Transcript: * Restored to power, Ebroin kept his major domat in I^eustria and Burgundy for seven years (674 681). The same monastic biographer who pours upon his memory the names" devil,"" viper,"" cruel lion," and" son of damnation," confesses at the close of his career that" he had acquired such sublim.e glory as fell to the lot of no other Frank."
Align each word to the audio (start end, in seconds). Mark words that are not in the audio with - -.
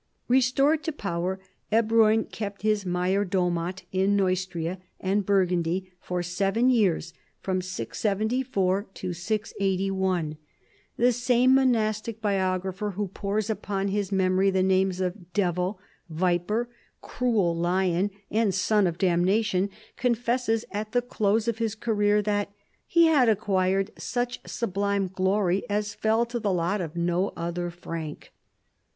* 0.19 0.27
Restored 0.37 0.83
to 0.85 0.91
power, 0.91 1.39
Ebroin 1.71 2.23
kept 2.31 2.63
his 2.63 2.87
major 2.87 3.23
domat 3.23 3.83
in 3.91 4.17
I^eustria 4.17 4.79
and 4.99 5.23
Burgundy 5.23 5.91
for 5.99 6.23
seven 6.23 6.71
years 6.71 7.13
(674 7.45 8.87
681). 9.13 10.37
The 10.97 11.11
same 11.11 11.53
monastic 11.53 12.19
biographer 12.19 12.89
who 12.97 13.09
pours 13.09 13.47
upon 13.47 13.89
his 13.89 14.11
memory 14.11 14.49
the 14.49 14.63
names" 14.63 14.99
devil,"" 15.35 15.77
viper,"" 16.09 16.67
cruel 17.03 17.55
lion," 17.55 18.09
and" 18.31 18.55
son 18.55 18.87
of 18.87 18.97
damnation," 18.97 19.69
confesses 19.97 20.65
at 20.71 20.93
the 20.93 21.03
close 21.03 21.47
of 21.47 21.59
his 21.59 21.75
career 21.75 22.23
that" 22.23 22.51
he 22.87 23.05
had 23.05 23.29
acquired 23.29 23.91
such 23.99 24.41
sublim.e 24.45 25.11
glory 25.13 25.63
as 25.69 25.93
fell 25.93 26.25
to 26.25 26.39
the 26.39 26.51
lot 26.51 26.81
of 26.81 26.95
no 26.95 27.31
other 27.37 27.69
Frank." 27.69 28.31